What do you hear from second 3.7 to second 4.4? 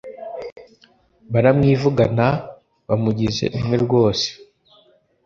rwose!